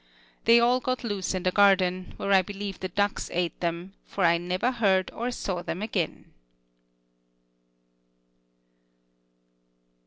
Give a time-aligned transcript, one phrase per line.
[0.45, 4.25] They all got loose in the garden, where I believe the ducks ate them, for
[4.25, 6.33] I never heard or saw them again.